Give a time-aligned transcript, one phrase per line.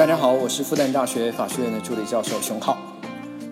[0.00, 2.78] 大家好，我是复旦大学法学院的助理教授熊浩，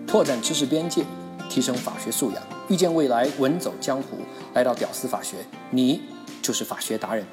[0.07, 1.03] 拓展知识边界，
[1.47, 4.17] 提升法学素养，遇见未来，稳走江湖。
[4.55, 5.37] 来到屌丝法学，
[5.69, 6.01] 你
[6.41, 7.23] 就是法学达人。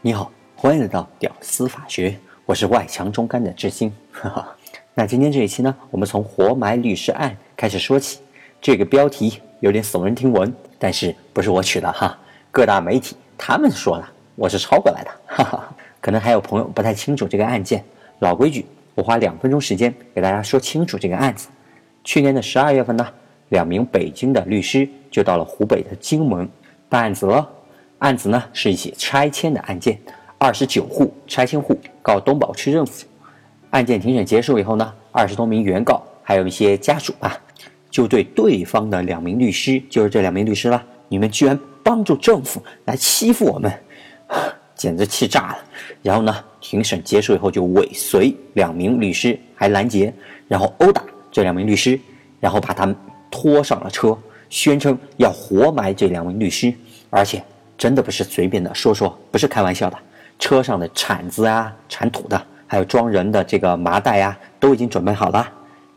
[0.00, 3.94] 你好，欢迎来到屌丝法学，我是外强中干的志新。
[4.10, 4.56] 哈哈，
[4.94, 8.18] 那今天这一期呢，我们从活埋律师案开始说起。
[8.60, 12.18] 这个标题有点耸人听闻，但是不是我取的哈，
[12.50, 14.04] 各大媒体他们说的，
[14.34, 15.10] 我是抄过来的。
[15.28, 15.74] 哈哈。
[16.00, 17.84] 可能还有朋友不太清楚这个案件，
[18.20, 18.64] 老规矩，
[18.94, 21.48] 我花两分钟时间给大家说清楚这个案子。
[22.04, 23.06] 去年的十二月份呢，
[23.50, 26.48] 两名北京的律师就到了湖北的荆门
[26.88, 27.48] 办案子了。
[27.98, 29.98] 案子呢是一起拆迁的案件，
[30.38, 33.04] 二十九户拆迁户告东宝区政府。
[33.70, 37.36] 案件庭审结束以后呢，二十多名原告还有一些家属啊，
[37.90, 43.72] 就对对方的两名律师，就是这两名律师了，你们居然帮助政府来欺负我们！
[44.78, 45.58] 简直气炸了！
[46.02, 50.14] 然后呢，庭审结束以后就尾随两名律师，还拦截，
[50.46, 51.02] 然后殴打
[51.32, 52.00] 这两名律师，
[52.38, 52.96] 然后把他们
[53.28, 54.16] 拖上了车，
[54.48, 56.72] 宣称要活埋这两名律师，
[57.10, 57.42] 而且
[57.76, 59.98] 真的不是随便的说说，不是开玩笑的。
[60.38, 65.46] 车上的铲子啊、铲土的，还有装人的这个麻袋啊，都已经准备好了。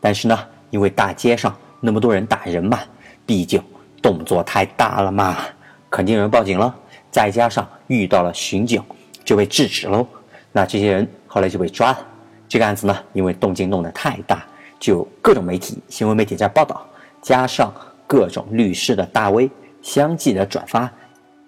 [0.00, 0.36] 但是呢，
[0.70, 2.80] 因为大街上那么多人打人嘛，
[3.24, 3.62] 毕竟
[4.02, 5.38] 动作太大了嘛，
[5.88, 6.74] 肯定有人报警了。
[7.12, 8.82] 再加上遇到了巡警，
[9.22, 10.04] 就被制止喽。
[10.50, 11.98] 那这些人后来就被抓了。
[12.48, 14.44] 这个案子呢，因为动静弄得太大，
[14.80, 16.84] 就各种媒体、新闻媒体在报道，
[17.20, 17.72] 加上
[18.06, 20.90] 各种律师的大 V 相继的转发，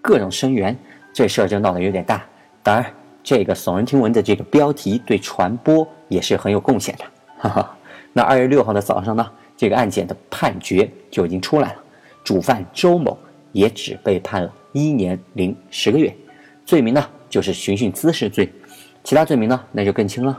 [0.00, 0.76] 各种声援，
[1.12, 2.24] 这事儿就闹得有点大。
[2.62, 2.86] 当然，
[3.22, 7.04] 这个耸人听闻的这个标题对传播也是很有贡献的。
[7.38, 7.76] 哈哈。
[8.12, 11.76] 那二月六号的早上呢，这个案件的判决就已经出来了，
[12.22, 13.18] 主犯周某
[13.52, 14.52] 也只被判了。
[14.74, 16.12] 一年零十个月，
[16.66, 18.52] 罪名呢就是寻衅滋事罪，
[19.04, 20.36] 其他罪名呢那就更轻了。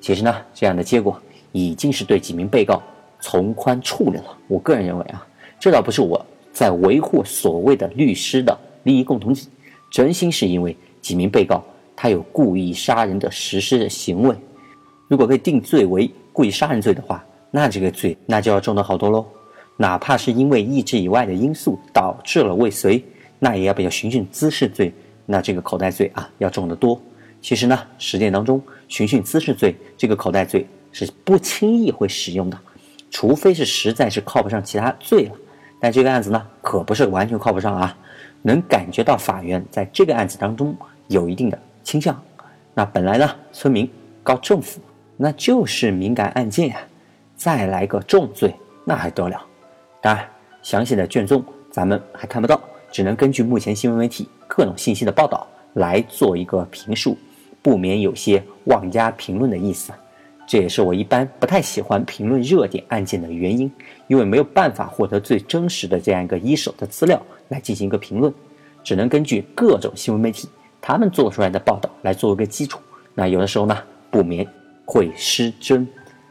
[0.00, 1.20] 其实呢，这样的结果
[1.52, 2.82] 已经是对几名被告
[3.20, 4.36] 从宽处理了。
[4.48, 5.26] 我个人认为啊，
[5.60, 9.48] 这倒不是我在维护所谓的律师的利益共同体，
[9.90, 11.62] 真心是因为几名被告
[11.94, 14.34] 他有故意杀人的实施的行为。
[15.08, 19.26] 如果被定罪为故意杀人罪的话，那这个罪那就要重得好多喽。
[19.76, 23.04] 哪怕是因为意志以外的因素导致了未遂。
[23.44, 24.90] 那也要比较寻衅滋事罪，
[25.26, 26.98] 那这个口袋罪啊要重得多。
[27.42, 32.58] 其实呢，实践当中寻衅滋事罪这个口袋罪是不轻易会使用的，
[33.10, 35.32] 除非是实在是靠不上其他罪了。
[35.78, 37.94] 但这个案子呢，可不是完全靠不上啊，
[38.40, 40.74] 能感觉到法院在这个案子当中
[41.08, 42.18] 有一定的倾向。
[42.72, 43.86] 那本来呢，村民
[44.22, 44.80] 告政府，
[45.18, 46.78] 那就是敏感案件呀，
[47.36, 48.54] 再来个重罪，
[48.86, 49.38] 那还得了？
[50.00, 50.26] 当然，
[50.62, 52.58] 详细的卷宗咱们还看不到。
[52.94, 57.18] 只能根据目前新闻媒体各种信息的报道来做一个评述，
[57.60, 59.92] 不免有些妄加评论的意思。
[60.46, 63.68] 这也是我一般不太喜欢评论热点案件的原因，
[64.06, 68.32] 因为没有办法获得最真实的这样一个一手的资料来进行一个评论，
[68.84, 70.48] 只能根据各种新闻媒体
[70.80, 72.78] 他们做出来的报道来做一个基础。
[73.12, 73.76] 那有的时候呢，
[74.08, 74.46] 不免
[74.84, 75.84] 会失真。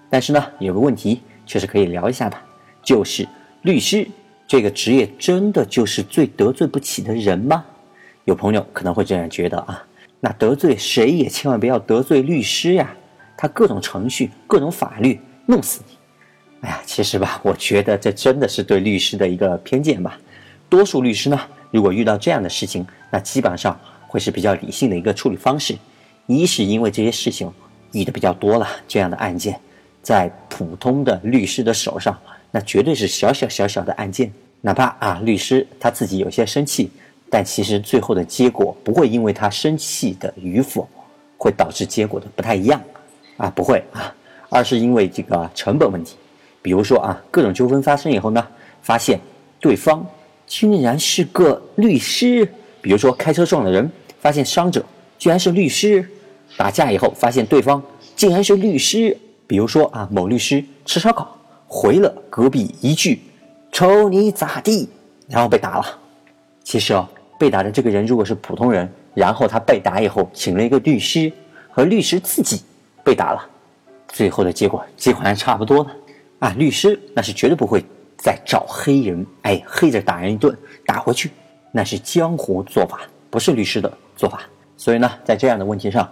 [0.09, 2.38] 但是呢，有个问题确实可以聊一下的，
[2.81, 3.28] 就是
[3.63, 4.07] 律师。
[4.53, 7.66] 这个职业真的就是最得罪不起的人吗？
[8.25, 9.84] 有朋友可能会这样觉得啊。
[10.19, 12.96] 那得罪谁也千万不要得罪律师呀，
[13.36, 15.97] 他各种程序、各种法律弄死你。
[16.62, 20.19] 哎呀，其实吧，我觉得这真的是对律师的一个偏见吧。
[20.70, 21.41] 多数律师呢，
[21.72, 23.75] 如果遇到这样的事情，那基本上
[24.08, 25.75] 会是比较理性的一个处理方式。
[26.28, 27.52] 一是因为这些事情
[27.94, 29.59] 遇的比较多了，这样的案件
[30.03, 32.16] 在普通的律师的手上，
[32.52, 34.31] 那绝对是小小小小的案件。
[34.66, 36.90] 哪怕啊，律师他自己有些生气，
[37.29, 40.88] 但其实最后的结果不会因为他生气的与否，
[41.38, 42.81] 会导致结果的不太一样，
[43.35, 44.16] 啊，不会啊，
[44.47, 46.16] 而是因为这个成本问题。
[46.62, 48.47] 比如说啊，各种纠纷发生以后呢，
[48.81, 49.19] 发现
[49.59, 50.06] 对方
[50.47, 52.47] 竟然是个律师。
[52.81, 53.91] 比如说开车撞了人，
[54.22, 54.81] 发现伤者
[55.19, 56.02] 居然是律师；
[56.55, 57.84] 打架以后发现对方
[58.16, 59.17] 竟然是律师。
[59.46, 63.20] 比如说啊，某律师吃烧烤回了隔壁一句。
[63.73, 64.87] 瞅你咋地，
[65.28, 65.99] 然后被打了。
[66.64, 67.09] 其实哦，
[67.40, 71.34] 被打的这个人如果是普通人，然后他被打以后请了一个律师，
[71.72, 72.61] 和律师自己
[73.03, 73.43] 被打了，
[74.09, 75.90] 最后的结果几乎还差不多的
[76.37, 76.53] 啊。
[76.55, 77.84] 律师那是绝对不会
[78.16, 80.55] 再找黑人，哎，黑着打人一顿，
[80.85, 81.31] 打回去，
[81.72, 84.43] 那是江湖做法，不是律师的做法。
[84.78, 86.08] 所以呢，在这样的问题上，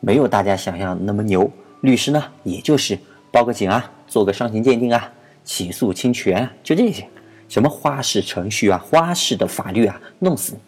[0.00, 1.48] 没有大家想象那么牛。
[1.82, 2.98] 律师呢，也就是
[3.30, 5.12] 报个警啊，做个伤情鉴定啊。
[5.44, 7.06] 起诉侵权就这些，
[7.48, 10.58] 什么花式程序啊、花式的法律啊，弄死你，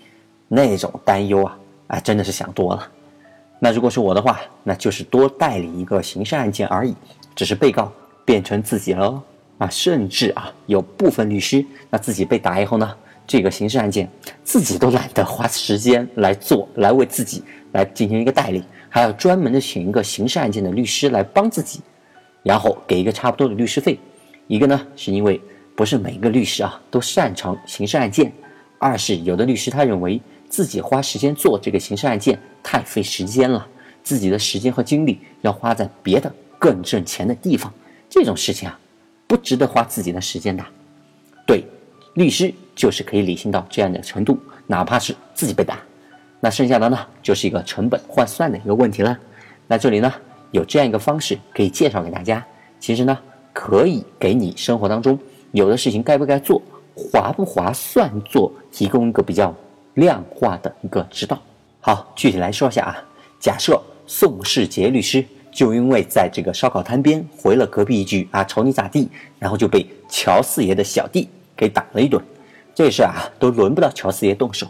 [0.49, 1.58] 那种担忧啊，
[1.88, 2.88] 哎，真的是想多了。
[3.58, 6.94] 那如果是我的话，那就是多代理一个刑事案件而已，
[7.34, 7.90] 只是被告
[8.25, 9.23] 变成自己了
[9.56, 12.94] 啊，甚至啊，有部分律师那自己被打以后呢，
[13.26, 14.06] 这个刑事案件
[14.44, 17.43] 自己都懒得花时间来做，来为自己
[17.73, 21.81] 来进行一个代理，还要专门的请一个刑事案件的律师来帮自己，
[22.43, 23.99] 然后给一个差不多的律师费。
[24.48, 25.40] 一个呢，是因为
[25.75, 28.31] 不是每个律师啊都擅长刑事案件；
[28.78, 33.66] 二是有的律师他认为自己花时间做这个刑事案件太费时间了，
[34.04, 37.72] 自己的时间和精力要花在别的更挣钱的地方，
[38.08, 38.78] 这种事情啊
[39.26, 40.64] 不值得花自己的时间的。
[41.44, 41.64] 对，
[42.14, 44.38] 律师就是可以理性到这样的程度，
[44.69, 45.81] 哪怕是自己被打，
[46.38, 49.19] 那剩下的呢就是一个成本换算的一个问题了。
[49.66, 50.14] 那这里呢
[50.52, 52.46] 有这样一个方式可以介绍给大家，
[52.78, 53.19] 其实呢。
[53.56, 55.19] 可以给你生活当中
[55.53, 56.61] 有的事情该不该做，
[56.94, 59.55] 划不划算做，提供一个比较
[59.94, 61.41] 量化的一个指导。
[61.81, 63.03] 好，具体来说一下啊，
[63.41, 69.08] 假设宋世杰律师就因为在这个烧烤摊边回了隔壁一句啊瞅你咋地，
[69.38, 71.26] 然后就被乔四爷的小弟
[71.56, 72.23] 给打了一顿，
[72.75, 74.67] 这事啊都轮不到乔四爷动手。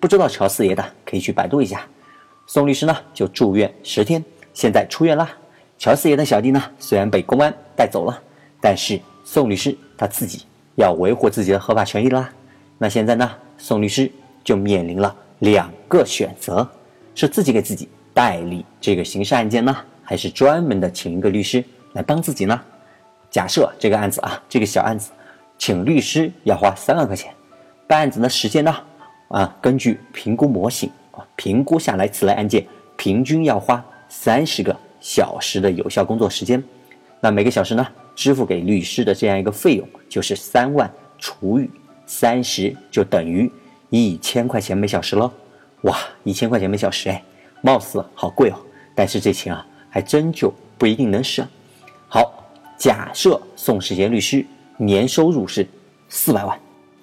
[0.00, 1.86] 不知道乔四爷的可以去百度一下。
[2.48, 4.22] 宋律师呢就住院十天，
[4.52, 5.30] 现在出院了。
[5.84, 8.22] 乔四爷的小弟呢虽然被公安带走了。
[8.58, 10.46] 但是宋律师他自己
[10.76, 12.32] 要维护自己的合法权益啦。
[12.78, 14.10] 那现在呢，宋律师
[14.42, 16.66] 就面临了两个选择：
[17.14, 22.58] 是自己给自己代理这个刑事案件呢，还是专门的请一个律师来帮自己呢？
[23.30, 25.10] 假设这个案子啊，这个小案子，
[25.58, 27.30] 请律师要花三万块钱，
[27.86, 28.74] 办案子的时间呢，
[29.28, 32.66] 啊，根据评估模型啊，评估下来此类案件
[32.96, 36.64] 平均要花三十个小时的有效工作时间。
[37.20, 37.86] 那每个小时呢？
[38.16, 41.68] 支付给律师的这样一个费用就是三万除以
[42.06, 43.50] 三十，就等于
[43.90, 45.30] 一千块钱每小时了。
[45.82, 47.22] 哇，一千块钱每小时，哎，
[47.60, 48.56] 貌似好贵哦。
[48.94, 51.46] 但是这钱啊，还真就不一定能省。
[52.08, 52.48] 好，
[52.78, 54.46] 假设宋世杰律师
[54.78, 55.68] 年收入是
[56.08, 56.58] 四百万，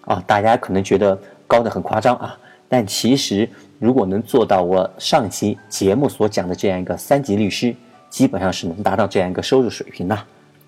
[0.05, 1.15] 啊，大家可能觉得
[1.45, 2.35] 高的很夸张啊。
[2.67, 3.47] 但其实
[3.79, 7.75] 如果能做到我上期节目所讲的这样一个三级律师，
[8.11, 10.15] 基本上是能达到这样一个收入水平的。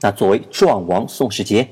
[0.02, 1.68] 那作为壮王宋世杰，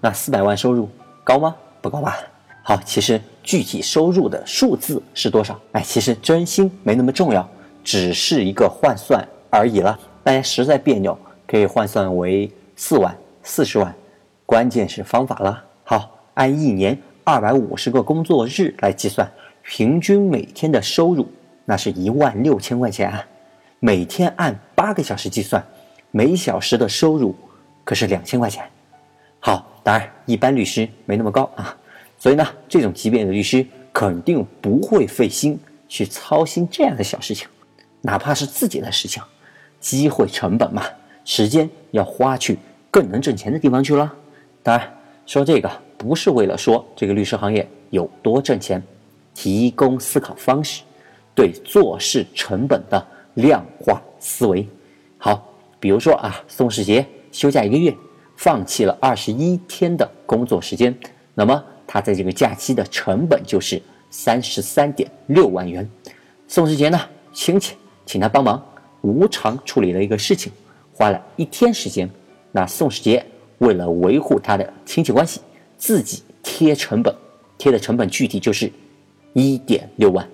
[0.00, 0.88] 那四百万收入
[1.24, 1.56] 高吗？
[1.80, 2.18] 不高吧。
[2.62, 5.58] 好，其实具体收入的数字是多少？
[5.72, 7.48] 哎，其实真心没那么重要，
[7.82, 9.98] 只是一个换算而已了。
[10.22, 13.92] 大家实在别扭，可以换算为四万、四十万，
[14.46, 15.64] 关键是方法了。
[15.82, 19.28] 好，按一年二百五十个工作日来计算，
[19.64, 21.26] 平均每天的收入
[21.64, 23.24] 那是一万六千块钱啊。
[23.80, 25.64] 每天按八个小时计算，
[26.10, 27.32] 每小时的收入。
[27.84, 28.68] 可是两千块钱，
[29.38, 31.76] 好，当然一般律师没那么高啊，
[32.18, 35.56] 所以呢，这种级别的律师肯定不会费心
[35.88, 37.46] 去操心这样的小事情，
[38.00, 39.22] 哪怕是自己的事情，
[39.78, 40.82] 机会成本嘛，
[41.24, 42.58] 时间要花去
[42.90, 44.12] 更能挣钱的地方去了。
[44.64, 44.92] 当然，
[45.26, 48.82] 说这个不是为了说这个律师行业有多挣钱，
[49.32, 50.82] 提供思考方式，
[51.36, 54.66] 对做事成本的量化思维。
[55.18, 57.04] 好，比如说啊，宋世杰。
[57.32, 57.96] 休假一个月，
[58.36, 60.94] 放弃了二十一天的工作时间，
[61.32, 63.80] 那么他在这个假期的成本就是
[64.10, 65.88] 三十三点六万元。
[66.46, 67.00] 宋世杰呢，
[67.32, 67.74] 亲戚
[68.04, 68.62] 请他帮忙
[69.00, 70.52] 无偿处理了一个事情，
[70.92, 72.06] 花了一天时间。
[72.52, 73.24] 那宋世杰
[73.60, 75.40] 为了维护他的亲戚关系，
[75.78, 77.14] 自己贴成本，
[77.56, 78.70] 贴的成本具体就是
[79.32, 80.28] 一点六万，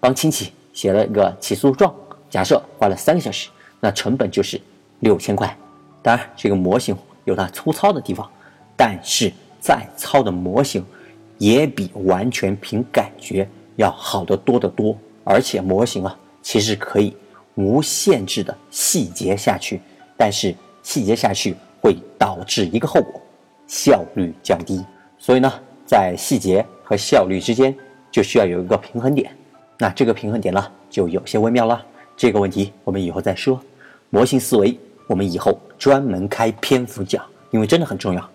[0.00, 1.94] 帮亲戚写了一个起诉状。
[2.30, 4.58] 假设花了三个小时，那成本就是
[5.00, 5.54] 六千块。
[6.00, 8.30] 当然，这个模型有它粗糙的地方，
[8.76, 10.82] 但是再糙的模型，
[11.36, 13.46] 也比完全凭感觉
[13.76, 14.96] 要好得多得多。
[15.24, 17.14] 而且模型啊，其实可以
[17.56, 19.80] 无限制的细节下去，
[20.16, 23.20] 但是细节下去会导致一个后果，
[23.66, 24.82] 效率降低。
[25.18, 25.52] 所以呢，
[25.84, 27.76] 在细节和效率之间
[28.10, 29.30] 就需要有一个平衡点。
[29.78, 31.84] 那这个平衡点呢，就有些微妙了。
[32.20, 33.58] 这个问题我们以后再说。
[34.10, 34.78] 模型思维。
[35.06, 38.30] 我们以后专门开篇幅讲，因为真的很重要。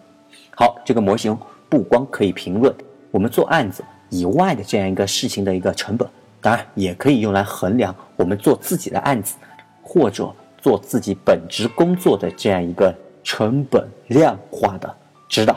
[0.58, 1.38] 好，这个模型
[1.70, 2.76] 不光可以评论
[3.12, 6.06] 我们做案子以外的这样一个事情的一个成本，
[6.42, 9.38] 当然也可以用来衡量我们做自己的案子
[9.82, 14.94] 或者做自己本职工作的这样一个成本量化的
[15.30, 15.56] 指导。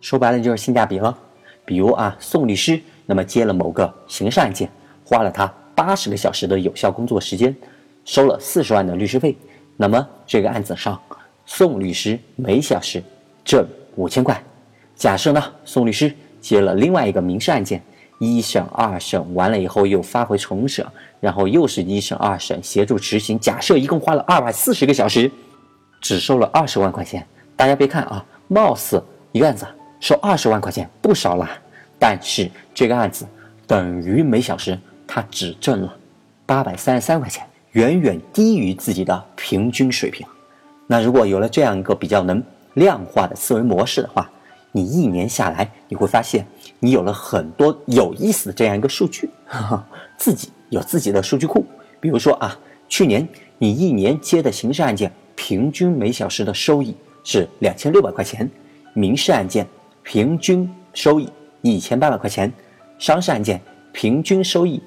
[0.00, 1.18] 说白了就是性价比了。
[1.64, 4.70] 比如啊，宋律师那么接了某个刑事案件，
[5.04, 7.54] 花了他八十个小时的有效工作时间，
[8.04, 9.36] 收了四十万的律师费。
[9.76, 11.00] 那么这个案子上，
[11.46, 13.02] 宋律师每小时
[13.44, 13.66] 挣
[13.96, 14.40] 五千块。
[14.94, 17.82] 假设呢，宋律师接了另外一个民事案件，
[18.20, 20.86] 一审、二审完了以后又发回重审，
[21.18, 23.38] 然后又是一审、二审协助执行。
[23.40, 25.28] 假设一共花了二百四十个小时，
[26.00, 27.26] 只收了二十万块钱。
[27.56, 29.02] 大家别看啊，貌似
[29.32, 29.66] 一个案子
[29.98, 31.48] 收二十万块钱不少了，
[31.98, 33.26] 但是这个案子
[33.66, 35.96] 等于每小时他只挣了
[36.46, 40.26] 八百三十三块钱，远远低于自己的平均水平。
[40.86, 42.42] 那如果有了这样一个比较能
[42.74, 44.30] 量化的思维模式的话，
[44.72, 46.46] 你一年下来，你会发现
[46.80, 49.30] 你有了很多有意思的这样一个数据，
[50.18, 51.64] 自己有自己的数据库。
[52.00, 52.58] 比如说啊，
[52.88, 53.26] 去年
[53.58, 58.50] 你一年接的刑事案件平均每小时的收益是两千六百块钱，
[58.92, 59.66] 民事案件
[60.02, 61.28] 平均收益
[61.62, 62.52] 一千八百块钱，
[62.98, 63.60] 商事案件
[63.92, 64.82] 平均收益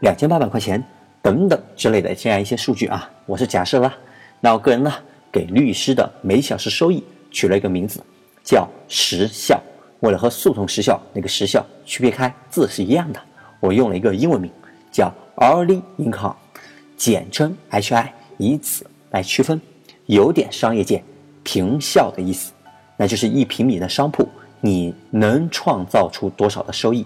[0.00, 0.82] 两千八百块钱
[1.22, 3.94] 等等之类的这样一些数据啊，我是假设了。
[4.40, 4.92] 那我个人呢，
[5.30, 8.02] 给律师的每小时收益取了一个名字。
[8.42, 9.60] 叫时效，
[10.00, 13.20] 为了和诉讼时效那个时效区别开，字是一样的，
[13.60, 14.50] 我用了一个英文名
[14.90, 16.34] 叫 Early Income，
[16.96, 19.60] 简称 HI，以此来区分，
[20.06, 21.04] 有点商业界
[21.44, 22.52] 平效的意思，
[22.96, 24.26] 那就是一平米的商铺
[24.62, 27.04] 你能创造出多少的收益？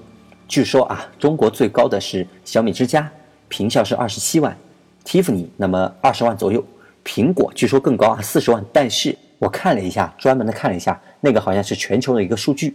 [0.49, 3.11] 据说啊，中国最高的是小米之家，
[3.49, 4.57] 平效是二十七万
[5.05, 6.65] ，Tiffany 那么二十万左右，
[7.05, 9.17] 苹果据说更高啊，四十万，但是。
[9.41, 12.75] 我看了一下，专门的看了一下，那个好像是全球的一个数据。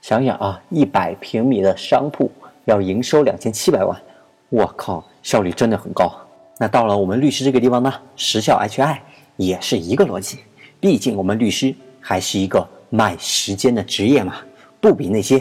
[0.00, 2.32] 想想啊，一百平米的商铺
[2.64, 3.96] 要营收两千七百万，
[4.48, 6.10] 我靠，效率真的很高。
[6.58, 8.98] 那到了我们律师这个地方呢，时效 HI
[9.36, 10.38] 也是一个逻辑。
[10.80, 14.36] 毕竟我们律师还是一个卖时间的职业嘛，
[14.80, 15.40] 不比那些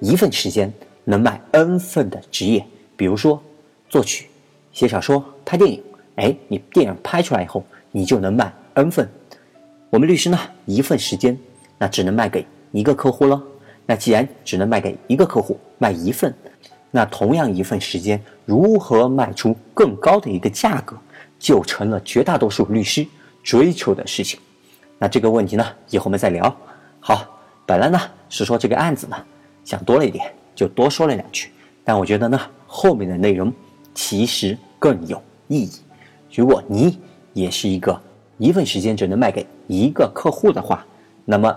[0.00, 0.72] 一份时间
[1.04, 3.42] 能卖 N 份的职业，比如说
[3.88, 4.28] 作曲、
[4.72, 5.82] 写小说、拍电影。
[6.16, 9.08] 哎，你电影拍出来以后，你就能卖 N 份。
[9.90, 11.38] 我们律师呢，一份时间，
[11.76, 13.42] 那只能卖给一个客户了。
[13.86, 16.32] 那既然只能卖给一个客户，卖一份，
[16.90, 20.96] 那同样一份时间，如何卖出更高的一个价格，
[21.38, 23.06] 就成了绝大多数律师
[23.42, 24.40] 追求的事情。
[24.98, 26.56] 那这个问题呢，以后我们再聊。
[27.00, 27.26] 好，
[27.66, 29.16] 本来呢是说这个案子呢，
[29.64, 31.50] 想多了一点，就多说了两句。
[31.84, 33.52] 但我觉得呢，后面的内容
[33.94, 35.70] 其实更有意义。
[36.34, 36.98] 如果你
[37.32, 38.00] 也是一个。
[38.36, 40.84] 一份时间只能卖给一个客户的话，
[41.24, 41.56] 那么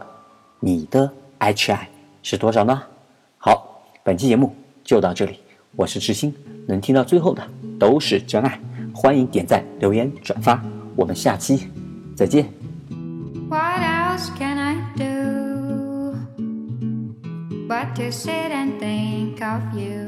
[0.60, 1.80] 你的 HI
[2.22, 2.84] 是多少呢？
[3.40, 5.40] 好，本期节目就到这里，
[5.76, 6.32] 我是知心，
[6.68, 7.42] 能听到最后的
[7.80, 8.60] 都是真爱，
[8.94, 10.64] 欢迎点赞、留言、转发，
[10.96, 11.68] 我们下期
[12.16, 12.48] 再见。
[13.50, 14.47] What else can
[17.68, 20.08] but to sit and think of you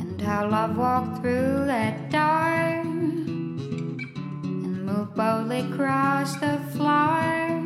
[0.00, 2.80] and how love walked through that door
[4.54, 7.60] and moved boldly across the floor.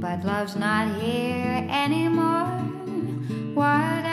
[0.00, 2.58] But love's not here anymore.
[3.54, 4.04] What